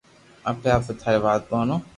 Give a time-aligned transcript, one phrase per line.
[0.49, 0.71] اپي
[1.01, 1.75] ٿارو وات ڪوئي مونو